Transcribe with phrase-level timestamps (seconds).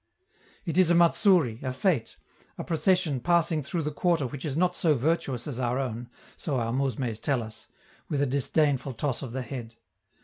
[0.65, 2.17] It is a 'matsouri', a fete,
[2.57, 6.55] a procession passing through the quarter which is not so virtuous as our own, so
[6.55, 7.67] our mousmes tell us,
[8.09, 9.75] with a disdainful toss of the head.